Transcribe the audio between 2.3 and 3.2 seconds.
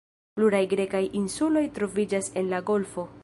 en la golfo.